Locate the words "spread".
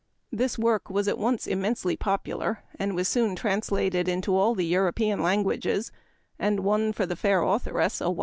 7.91-8.09